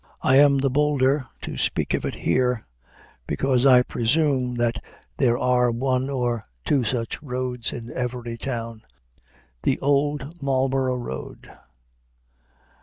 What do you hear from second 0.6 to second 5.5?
bolder to speak of it here, because I presume that there